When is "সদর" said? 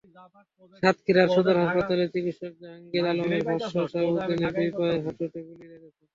1.27-1.55